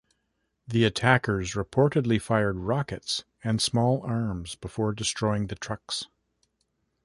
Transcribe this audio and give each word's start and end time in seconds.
The 0.67 0.83
attackers 0.83 1.53
reportedly 1.53 2.19
fired 2.19 2.57
rockets 2.57 3.23
and 3.43 3.61
small 3.61 4.01
arms 4.03 4.55
before 4.55 4.93
destroying 4.93 5.45
the 5.45 5.53
trucks. 5.55 6.07